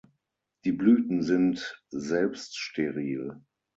[0.65, 3.35] Die Blüten sind selbststeril.